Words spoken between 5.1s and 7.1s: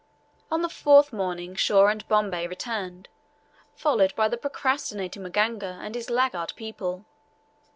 Maganga and his laggard people.